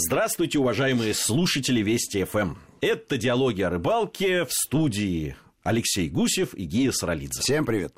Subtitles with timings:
[0.00, 2.54] Здравствуйте, уважаемые слушатели Вести ФМ.
[2.80, 7.40] Это «Диалоги о рыбалке» в студии Алексей Гусев и Гия Саралидзе.
[7.40, 7.92] Всем привет.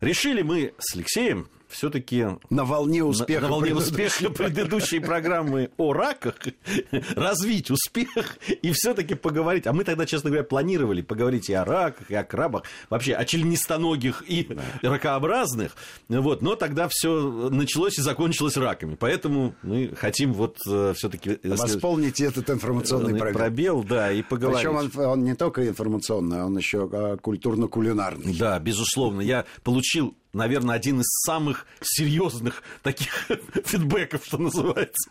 [0.00, 5.92] Решили мы с Алексеем все-таки на волне успеха, на, на волне успеха предыдущей программы о
[5.92, 6.34] раках
[7.16, 9.66] развить успех и все-таки поговорить.
[9.66, 13.24] А мы тогда, честно говоря, планировали поговорить и о раках, и о крабах, вообще о
[13.24, 14.90] членистоногих и да.
[14.90, 15.76] ракообразных.
[16.08, 18.96] Вот, но тогда все началось и закончилось раками.
[18.98, 23.38] Поэтому мы хотим вот э, все-таки восполнить этот информационный пробел.
[23.38, 24.60] Пробел, да, и поговорить.
[24.60, 28.36] Причем он, он не только информационный, он еще а, культурно-кулинарный.
[28.36, 29.20] Да, безусловно.
[29.20, 33.28] Я получил наверное, один из самых серьезных таких
[33.64, 35.10] фидбэков, что называется.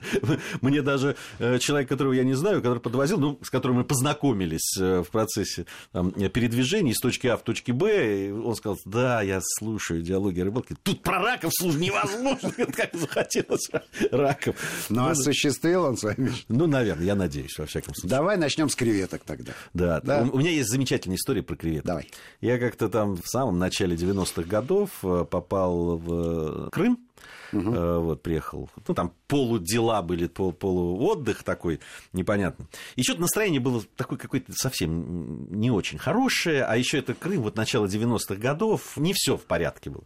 [0.62, 4.78] Мне даже э, человек, которого я не знаю, который подвозил, ну, с которым мы познакомились
[4.80, 9.40] э, в процессе там, передвижения из точки А в точке Б, он сказал, да, я
[9.42, 10.76] слушаю диалоги о рыбалке.
[10.84, 13.70] Тут про раков слушать невозможно, как захотелось
[14.12, 14.56] раков.
[14.90, 16.32] Но ну, осуществил он с вами?
[16.48, 18.10] Ну, наверное, я надеюсь, во всяком случае.
[18.10, 19.54] Давай начнем с креветок тогда.
[19.74, 20.24] Да, да.
[20.24, 21.86] У, у меня есть замечательная история про креветок.
[21.86, 22.10] Давай.
[22.42, 24.90] Я как-то там в самом начале 90-х годов
[25.26, 27.00] попал в Крым,
[27.52, 27.72] угу.
[28.02, 31.80] вот, приехал, ну, там полудела были, пол, полуотдых такой
[32.14, 32.68] непонятно.
[32.96, 37.56] И что-то настроение было такое какое-то совсем не очень хорошее, а еще это Крым, вот
[37.56, 40.04] начало 90-х годов, не все в порядке было.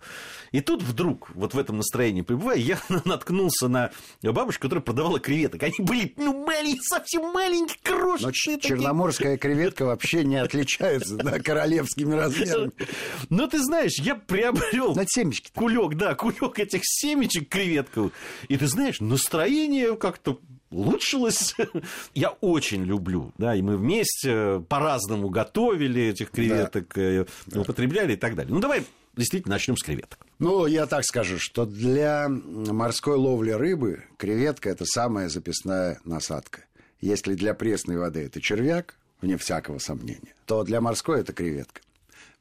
[0.51, 5.63] И тут вдруг, вот в этом настроении пребывая, я наткнулся на бабушку, которая продавала креветок.
[5.63, 8.55] Они были, ну, маленькие, совсем маленькие, крошечные.
[8.55, 12.71] Но черноморская креветка вообще не отличается да, королевскими размерами.
[13.29, 18.13] Но ты знаешь, я приобрел семечки кулек, да, кулек этих семечек креветковых.
[18.47, 20.39] И ты знаешь, настроение как-то
[20.69, 21.55] улучшилось.
[22.13, 27.01] Я очень люблю, да, и мы вместе по-разному готовили этих креветок, да.
[27.01, 28.53] Э, употребляли и так далее.
[28.53, 28.83] Ну, давай
[29.15, 30.25] действительно начнем с креветок.
[30.39, 36.65] Ну, я так скажу, что для морской ловли рыбы креветка– это самая записная насадка.
[36.99, 41.81] Если для пресной воды это червяк, вне всякого сомнения, то для морской это креветка.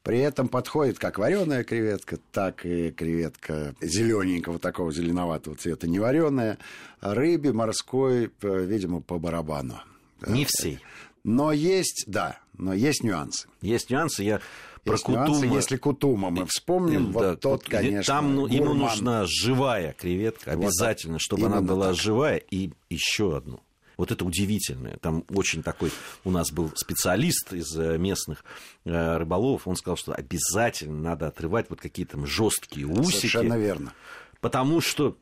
[0.02, 6.58] При этом подходит как вареная креветка, так и креветка зелененького такого зеленоватого цвета, не вареная.
[7.00, 9.80] Рыбе морской, видимо, по барабану.
[10.26, 10.80] Не всей.
[11.24, 13.48] Но есть, да, но есть нюансы.
[13.60, 14.24] Есть нюансы.
[14.24, 14.40] Я
[14.82, 15.28] про есть кутума.
[15.28, 20.50] Нюансы, если кутума мы вспомним, да, вот тот, конечно, Там ну, ему нужна живая креветка,
[20.50, 21.96] обязательно, вот, чтобы она была так.
[21.96, 22.38] живая.
[22.38, 23.60] И еще одну
[24.02, 24.96] вот это удивительное.
[24.96, 25.92] Там очень такой
[26.24, 28.44] у нас был специалист из э, местных
[28.84, 29.68] э, рыболовов.
[29.68, 33.28] Он сказал, что обязательно надо отрывать вот какие-то жесткие усики.
[33.28, 33.92] Совершенно верно.
[34.40, 35.16] Потому что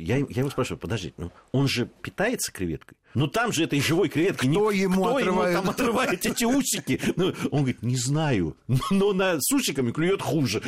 [0.00, 2.98] я, я его спрашиваю, подождите, ну, он же питается креветкой?
[3.14, 4.48] Ну там же этой живой креветки.
[4.48, 5.52] Кто не, ему кто отрывает?
[5.52, 7.00] ему там отрывает эти усики?
[7.16, 8.56] Ну, он говорит, не знаю,
[8.90, 10.62] но на, с усиками клюет хуже.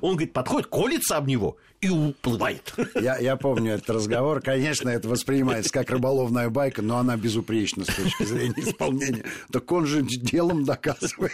[0.00, 2.74] Он говорит, подходит, колется об него и уплывает.
[2.94, 4.40] Я, я помню этот разговор.
[4.40, 9.24] Конечно, это воспринимается как рыболовная байка, но она безупречна с точки зрения исполнения.
[9.50, 11.32] Так он же делом доказывает.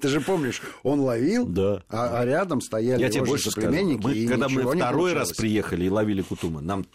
[0.00, 1.82] Ты же помнишь, он ловил, да.
[1.88, 4.04] а, а рядом стояли Я тебе больше соплеменники.
[4.04, 6.86] Мы, когда мы второй раз приехали и ловили кутума, нам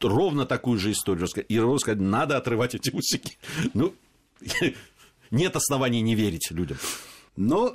[0.00, 1.50] ровно такую же историю рассказать.
[1.50, 3.38] И сказать, надо отрывать эти усики.
[3.74, 3.94] Ну,
[5.30, 6.78] нет оснований не верить людям.
[7.36, 7.72] Ну,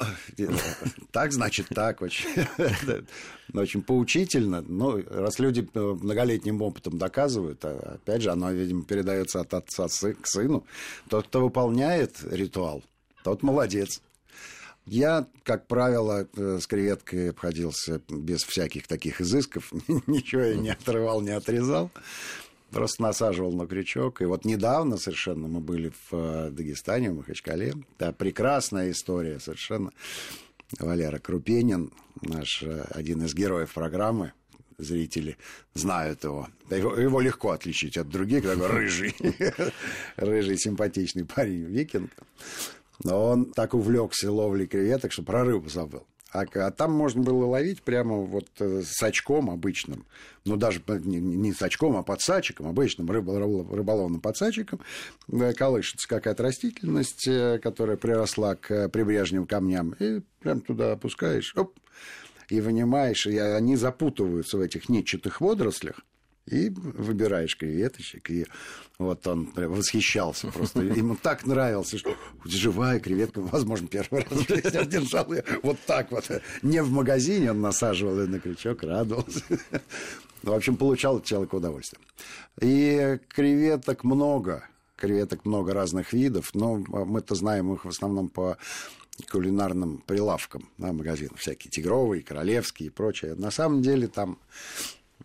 [1.11, 2.25] так значит так, очень,
[3.53, 4.61] очень поучительно.
[4.61, 10.25] Ну, раз люди многолетним опытом доказывают, а, опять же, оно, видимо, передается от отца к
[10.25, 10.65] сыну,
[11.09, 12.83] тот, кто выполняет ритуал,
[13.23, 14.01] тот молодец.
[14.85, 19.71] Я, как правило, э, с креветкой обходился без всяких таких изысков.
[20.07, 21.91] Ничего я не отрывал, не отрезал.
[22.71, 24.21] Просто насаживал на крючок.
[24.21, 27.73] И вот недавно совершенно мы были в э, Дагестане, в Махачкале.
[27.99, 29.91] Да, прекрасная история совершенно.
[30.79, 34.33] Валера Крупенин, наш э, один из героев программы,
[34.77, 35.37] зрители
[35.73, 36.47] знают его.
[36.69, 39.15] Его, его легко отличить от других, такой рыжий,
[40.15, 42.11] рыжий симпатичный парень, викинг.
[43.03, 46.05] Но он так увлекся ловлей креветок, что про рыбу забыл.
[46.33, 50.05] А, а там можно было ловить прямо вот э, с очком обычным.
[50.45, 54.79] Ну, даже не, не с очком, а под сачиком, обычным рыболовным подсачиком.
[55.57, 59.93] Колышется какая-то растительность, э, которая приросла к прибрежным камням.
[59.99, 61.77] И прям туда опускаешь, оп,
[62.47, 63.25] и вынимаешь.
[63.25, 65.99] И они запутываются в этих нитчатых водорослях
[66.47, 68.45] и выбираешь креветочек, и
[68.97, 70.81] вот он восхищался просто.
[70.81, 72.15] Ему так нравился, что
[72.45, 76.29] живая креветка, возможно, первый раз в жизни держал ее вот так вот.
[76.61, 79.41] Не в магазине он насаживал ее на крючок, радовался.
[80.43, 82.01] В общем, получал от человека удовольствие.
[82.59, 84.67] И креветок много.
[84.95, 88.57] Креветок много разных видов, но мы-то знаем их в основном по
[89.29, 91.37] кулинарным прилавкам на магазинах.
[91.37, 93.35] Всякие тигровые, королевские и прочее.
[93.35, 94.37] На самом деле там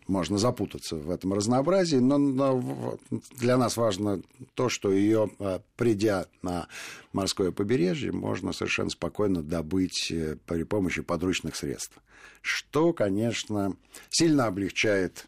[0.09, 2.99] можно запутаться в этом разнообразии, но,
[3.39, 4.23] для нас важно
[4.55, 6.69] то, что ее, э, придя на
[7.13, 11.99] морское побережье, можно совершенно спокойно добыть э, при помощи подручных средств,
[12.41, 13.77] что, конечно,
[14.09, 15.27] сильно облегчает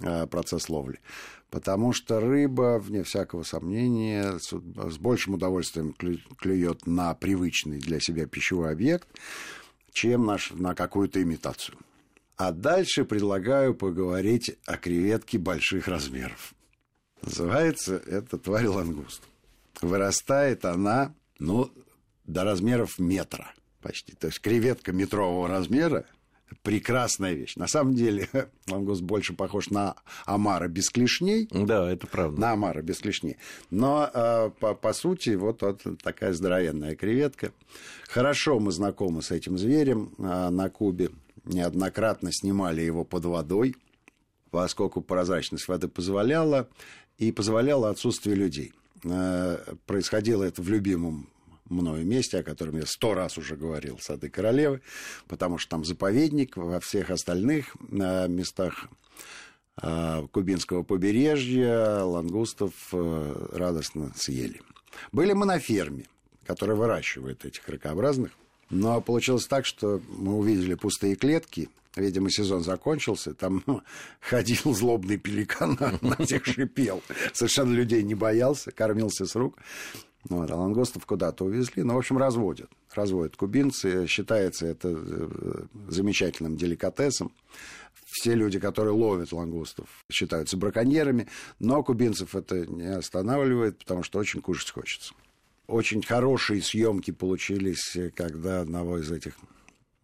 [0.00, 1.00] э, процесс ловли.
[1.50, 8.72] Потому что рыба, вне всякого сомнения, с большим удовольствием клюет на привычный для себя пищевой
[8.72, 9.06] объект,
[9.92, 11.76] чем на какую-то имитацию.
[12.36, 16.54] А дальше предлагаю поговорить о креветке больших размеров.
[17.22, 19.22] Называется эта тварь лангуст.
[19.80, 21.72] Вырастает она, ну,
[22.24, 24.14] до размеров метра почти.
[24.14, 26.06] То есть креветка метрового размера
[26.62, 27.56] прекрасная вещь.
[27.56, 28.28] На самом деле
[28.68, 31.48] лангуст больше похож на омара без клешней.
[31.50, 32.40] Да, это правда.
[32.40, 33.36] На омара без клешней.
[33.70, 37.52] Но э, по, по сути вот, вот такая здоровенная креветка.
[38.08, 41.10] Хорошо мы знакомы с этим зверем э, на Кубе
[41.44, 43.76] неоднократно снимали его под водой,
[44.50, 46.68] поскольку прозрачность воды позволяла,
[47.18, 48.72] и позволяла отсутствие людей.
[49.04, 51.28] Э, происходило это в любимом
[51.72, 54.80] мною месте, о котором я сто раз уже говорил, Сады Королевы,
[55.28, 58.88] потому что там заповедник, во всех остальных э, местах
[59.82, 64.60] э, кубинского побережья лангустов радостно съели.
[65.10, 66.04] Были мы на ферме,
[66.46, 68.32] которая выращивает этих ракообразных.
[68.70, 73.82] Но получилось так, что мы увидели пустые клетки, Видимо, сезон закончился, там ну,
[74.20, 77.02] ходил злобный пеликан, на всех шипел.
[77.34, 79.58] Совершенно людей не боялся, кормился с рук.
[80.28, 81.82] Ну, вот, а лангостов куда-то увезли.
[81.82, 82.70] Ну, в общем, разводят.
[82.94, 84.06] Разводят кубинцы.
[84.06, 87.32] Считается это э, замечательным деликатесом.
[88.06, 91.28] Все люди, которые ловят лангустов, считаются браконьерами.
[91.58, 95.14] Но кубинцев это не останавливает, потому что очень кушать хочется.
[95.66, 99.34] Очень хорошие съемки получились, когда одного из этих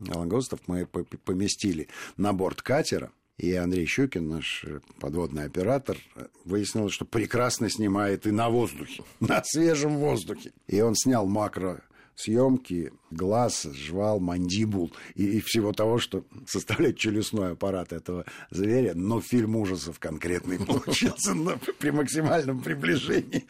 [0.00, 3.12] лангостов мы поместили на борт катера.
[3.38, 4.64] И Андрей Щукин, наш
[5.00, 5.96] подводный оператор,
[6.44, 10.52] выяснил, что прекрасно снимает и на воздухе, на свежем воздухе.
[10.66, 11.80] И он снял макро
[12.18, 18.94] съемки, глаз, жвал, мандибул и, и всего того, что составляет челюстной аппарат этого зверя.
[18.94, 21.32] Но фильм ужасов конкретный получился
[21.78, 23.46] при максимальном приближении.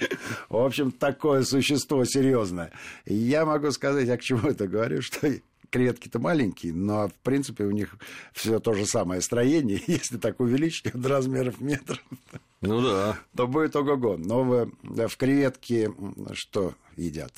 [0.50, 2.72] В общем, такое существо серьезное.
[3.06, 5.32] Я могу сказать, а к чему это говорю, что
[5.70, 7.96] креветки-то маленькие, но, в принципе, у них
[8.32, 9.82] все то же самое строение.
[9.86, 11.98] Если так увеличить до размеров метра,
[12.60, 13.18] ну да.
[13.36, 14.16] то будет ого-го.
[14.16, 15.92] Но в, в креветке
[16.32, 17.32] что едят?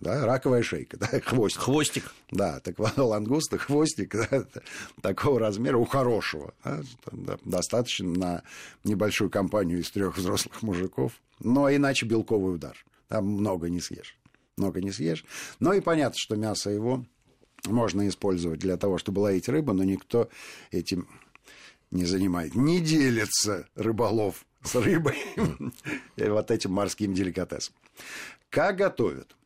[0.00, 1.62] Да, раковая шейка, да, хвостик.
[1.62, 2.14] Хвостик.
[2.30, 4.46] Да, так вот, лангуста, хвостик да,
[5.00, 6.54] такого размера у хорошего.
[7.12, 8.42] Да, достаточно на
[8.84, 11.12] небольшую компанию из трех взрослых мужиков.
[11.40, 12.76] Но иначе белковый удар.
[13.08, 14.18] Там много не съешь.
[14.56, 15.24] Много не съешь.
[15.60, 17.04] Но и понятно, что мясо его
[17.66, 20.28] можно использовать для того, чтобы ловить рыбу, но никто
[20.70, 21.08] этим
[21.90, 22.54] не занимает.
[22.54, 25.16] Не делится рыболов с рыбой
[26.16, 27.74] и вот этим морским деликатесом.
[28.50, 29.36] Как готовят?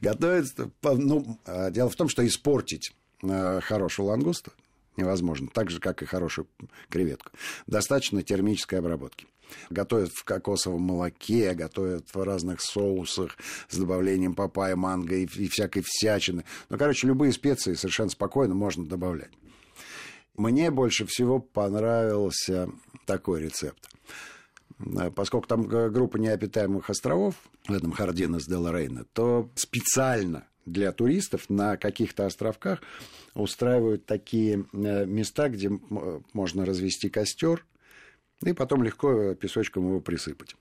[0.00, 4.52] Готовят, ну, а, дело в том, что испортить а, хорошего лангуста
[4.96, 6.46] невозможно, так же, как и хорошую
[6.88, 7.30] креветку.
[7.66, 9.26] Достаточно термической обработки.
[9.68, 13.36] Готовят в кокосовом молоке, готовят в разных соусах
[13.68, 16.44] с добавлением папайя, манго и, и всякой всячины.
[16.70, 19.30] Ну, короче, любые специи совершенно спокойно можно добавлять.
[20.36, 22.70] Мне больше всего понравился
[23.04, 23.90] такой рецепт.
[25.14, 27.34] Поскольку там группа необитаемых островов,
[27.68, 32.80] в этом Хардинес де Рейна, то специально для туристов на каких-то островках
[33.34, 35.70] устраивают такие э, места, где
[36.32, 37.64] можно развести костер
[38.42, 40.56] и потом легко песочком его присыпать.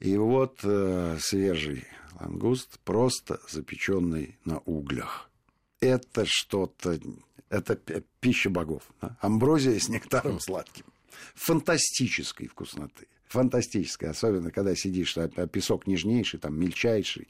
[0.00, 1.84] И вот э, свежий
[2.20, 5.30] лангуст, просто запеченный на углях.
[5.80, 6.98] Это что-то,
[7.48, 7.76] это
[8.20, 8.82] пища богов.
[9.20, 10.84] Амброзия с нектаром сладким.
[11.34, 13.06] Фантастической вкусноты.
[13.28, 17.28] Фантастической, особенно когда сидишь, а, а песок нежнейший, там мельчайший,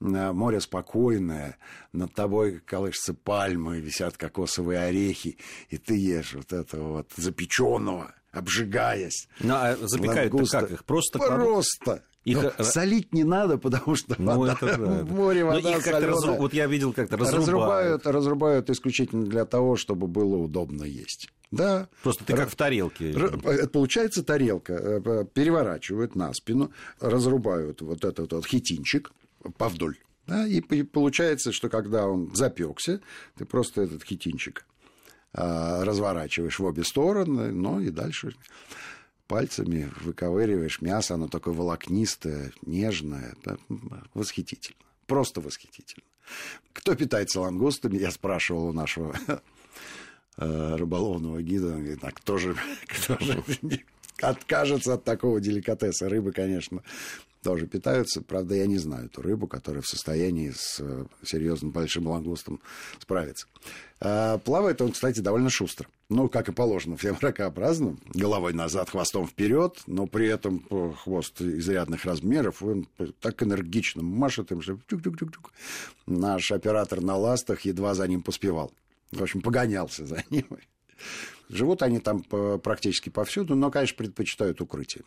[0.00, 1.56] море спокойное,
[1.92, 5.38] над тобой колышутся пальмы, висят кокосовые орехи,
[5.70, 9.28] и ты ешь вот этого вот запеченного, обжигаясь.
[9.40, 10.84] Ну, а запекают как их?
[10.84, 12.02] Просто Просто.
[12.24, 12.42] Их...
[12.42, 16.02] Но ну, солить не надо, потому что ну, вода, это в море вода их как
[16.02, 16.34] разру...
[16.36, 17.46] Вот я видел, как-то разрубают.
[17.46, 18.06] разрубают.
[18.06, 21.28] Разрубают исключительно для того, чтобы было удобно есть.
[21.50, 21.88] Да.
[22.02, 23.12] Просто ты как в тарелке.
[23.12, 24.72] Это получается тарелка.
[24.72, 29.12] Э, переворачивают на спину, разрубают вот этот вот хитинчик,
[29.58, 29.96] повдоль.
[30.26, 33.00] Да, и получается, что когда он запекся,
[33.36, 34.64] ты просто этот хитинчик
[35.34, 38.34] а, разворачиваешь в обе стороны, ну и дальше
[39.26, 43.34] пальцами выковыриваешь мясо, оно такое волокнистое, нежное,
[44.14, 46.04] восхитительно, просто восхитительно.
[46.72, 49.14] Кто питается лангустами, я спрашивал у нашего
[50.36, 51.74] э, рыболовного гида.
[51.74, 53.42] Он говорит, а кто же, кто же
[54.20, 56.08] откажется от такого деликатеса?
[56.08, 56.82] Рыбы, конечно,
[57.44, 58.22] тоже питаются.
[58.22, 62.60] Правда, я не знаю эту рыбу, которая в состоянии с э, серьезным большим лангустом
[62.98, 63.46] справиться.
[64.00, 65.86] А, плавает он, кстати, довольно шустро.
[66.08, 68.00] Ну, как и положено всем ракообразным.
[68.14, 72.62] Головой назад, хвостом вперед, но при этом хвост изрядных размеров.
[72.62, 72.88] Он
[73.20, 75.52] так энергично машет им, что тюк-тюк-тюк-тюк.
[76.06, 78.72] Наш оператор на ластах едва за ним поспевал.
[79.12, 80.46] В общем, погонялся за ним.
[81.50, 85.04] Живут они там практически повсюду, но, конечно, предпочитают укрытие.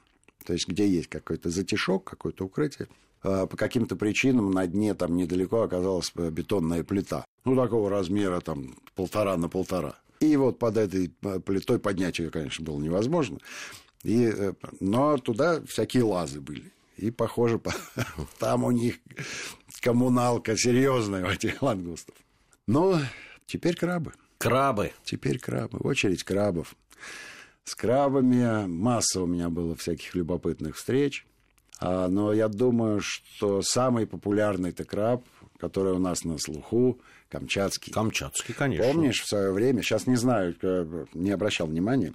[0.48, 2.88] То есть, где есть какой-то затишок, какое-то укрытие.
[3.22, 7.26] А, по каким-то причинам на дне там недалеко оказалась бетонная плита.
[7.44, 9.96] Ну, такого размера там полтора на полтора.
[10.22, 13.40] И вот под этой э, плитой поднять ее, конечно, было невозможно.
[14.04, 16.72] И, э, но туда всякие лазы были.
[16.96, 17.60] И, похоже,
[18.40, 19.00] там у них
[19.82, 22.16] коммуналка серьезная у этих лангустов.
[22.68, 23.02] Но
[23.48, 24.14] теперь крабы.
[24.38, 24.94] Крабы.
[25.04, 25.80] Теперь крабы.
[25.80, 26.74] Очередь крабов
[27.68, 28.66] с крабами.
[28.66, 31.26] Масса у меня было всяких любопытных встреч.
[31.80, 35.26] А, но я думаю, что самый популярный это краб,
[35.60, 37.94] который у нас на слуху, камчатский.
[37.94, 38.86] Камчатский, конечно.
[38.86, 40.56] Помнишь, в свое время, сейчас не знаю,
[41.14, 42.14] не обращал внимания,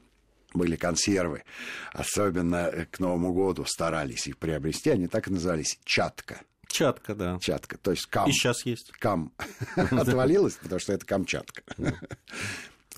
[0.54, 1.44] были консервы,
[1.92, 6.40] особенно к Новому году старались их приобрести, они так и назывались «чатка».
[6.66, 7.38] Чатка, да.
[7.38, 8.30] Чатка, то есть кам.
[8.30, 8.92] И сейчас есть.
[8.92, 9.32] Кам.
[9.76, 11.62] Отвалилась, потому что это Камчатка.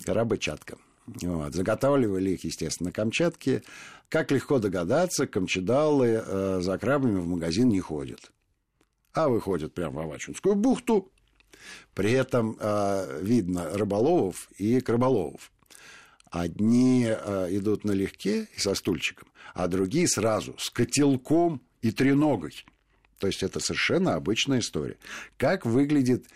[0.05, 0.77] Крабы чатка.
[1.07, 1.53] Вот.
[1.53, 3.63] Заготавливали их, естественно, на Камчатке.
[4.09, 8.31] Как легко догадаться, камчедалы э, за крабами в магазин не ходят.
[9.13, 11.11] А выходят прямо в Авачинскую бухту.
[11.93, 15.51] При этом э, видно рыболовов и краболовов.
[16.29, 22.65] Одни э, идут налегке и со стульчиком, а другие сразу с котелком и треногой.
[23.19, 24.97] То есть это совершенно обычная история.
[25.37, 26.27] Как выглядит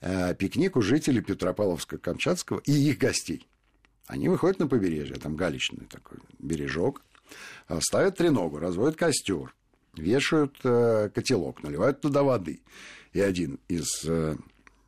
[0.00, 3.46] э, пикник у жителей Петропавловска-Камчатского и их гостей?
[4.06, 7.02] Они выходят на побережье, там галечный такой бережок,
[7.68, 9.54] а, ставят треногу, разводят костер,
[9.96, 12.60] вешают э, котелок, наливают туда воды.
[13.12, 14.36] И один из э,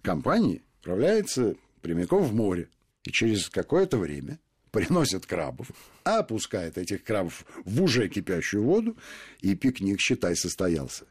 [0.03, 2.69] компаний отправляется прямиком в море.
[3.05, 4.39] И через какое-то время
[4.71, 5.69] приносят крабов,
[6.05, 8.97] опускает этих крабов в уже кипящую воду,
[9.41, 11.07] и пикник, считай, состоялся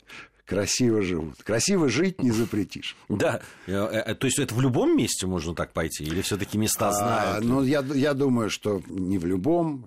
[0.46, 1.44] красиво живут.
[1.44, 2.96] Красиво жить не запретишь.
[3.10, 6.04] Да, э, э, то есть это в любом месте можно так пойти?
[6.04, 7.38] Или все-таки места а, знают?
[7.38, 9.86] А, ну, я, я думаю, что не в любом.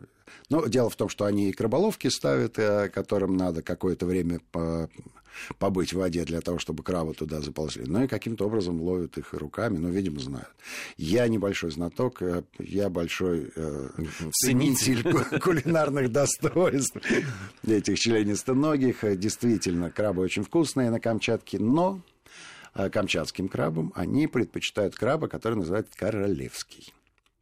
[0.50, 4.40] Но дело в том, что они и краболовки ставят, э, которым надо какое-то время
[5.58, 7.84] побыть в воде для того, чтобы крабы туда заползли.
[7.86, 10.48] Ну и каким-то образом ловят их руками, ну, видимо, знают.
[10.96, 13.88] Я небольшой знаток, э, я большой э,
[14.32, 15.02] ценитель
[15.40, 16.98] кулинарных достоинств
[17.66, 19.18] этих членистоногих.
[19.18, 22.00] Действительно, крабы очень вкусные на Камчатке, но
[22.74, 26.92] э, камчатским крабам они предпочитают краба, который называют королевский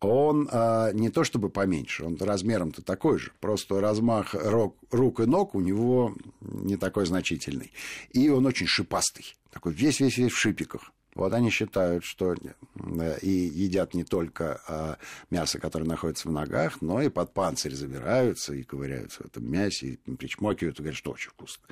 [0.00, 5.26] он а, не то чтобы поменьше, он размером-то такой же, просто размах рук, рук и
[5.26, 7.72] ног у него не такой значительный.
[8.10, 10.92] И он очень шипастый, такой весь-весь-весь в шипиках.
[11.14, 14.98] Вот они считают, что э, и едят не только а,
[15.30, 19.98] мясо, которое находится в ногах, но и под панцирь забираются и ковыряются в этом мясе,
[20.04, 21.64] и причмокивают и говорят, что очень вкусно.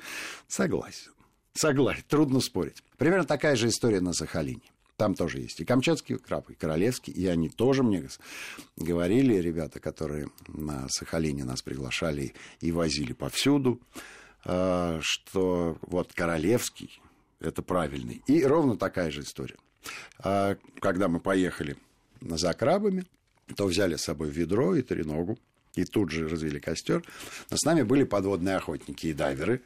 [0.47, 1.11] Согласен.
[1.53, 2.83] Согласен, трудно спорить.
[2.97, 4.63] Примерно такая же история на Сахалине.
[4.97, 7.11] Там тоже есть и камчатский краб, и королевский.
[7.11, 8.07] И они тоже мне
[8.77, 13.81] говорили, ребята, которые на Сахалине нас приглашали и возили повсюду,
[14.45, 17.01] э, что вот королевский–
[17.39, 18.23] это правильный.
[18.27, 19.57] И ровно такая же история.
[20.19, 21.75] А когда мы поехали
[22.21, 23.05] за крабами,
[23.55, 25.37] то взяли с собой ведро и треногу,
[25.75, 27.03] и тут же развели костер.
[27.51, 29.61] Но с нами были подводные охотники и дайверы.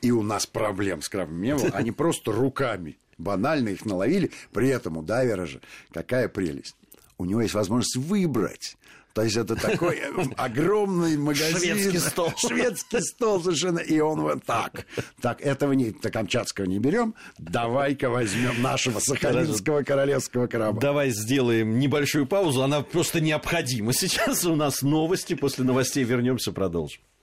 [0.00, 1.70] И у нас проблем с крабами не было.
[1.70, 4.30] Они просто руками банально их наловили.
[4.52, 5.60] При этом у дайвера же
[5.92, 6.76] какая прелесть.
[7.18, 8.76] У него есть возможность выбрать.
[9.18, 10.00] То есть это такой
[10.36, 11.76] огромный магазин.
[11.76, 12.32] Шведский стол.
[12.36, 13.80] Шведский стол совершенно.
[13.80, 14.86] И он вот так.
[15.20, 17.16] Так, этого не, Камчатского не берем.
[17.36, 20.80] Давай-ка возьмем нашего сахалинского королевского краба.
[20.80, 22.62] Давай сделаем небольшую паузу.
[22.62, 23.92] Она просто необходима.
[23.92, 25.34] Сейчас у нас новости.
[25.34, 27.02] После новостей вернемся, продолжим.